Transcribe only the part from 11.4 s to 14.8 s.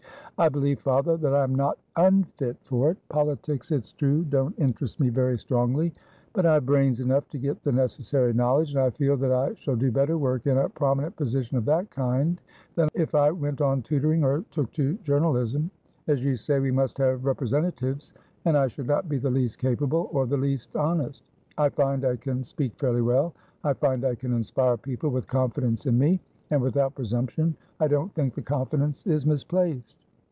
of that kind than if I went on tutoring or took